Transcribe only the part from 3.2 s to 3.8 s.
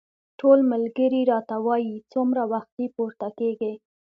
کېږې.